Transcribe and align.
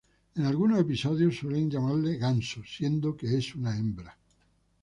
En 0.35 0.45
algunos 0.47 0.79
episodios 0.79 1.35
suelen 1.37 1.69
llamarle 1.69 2.17
"Ganso", 2.17 2.61
siendo 2.65 3.15
que 3.15 3.37
es 3.37 3.53
una 3.53 3.77
hembra. 3.77 4.17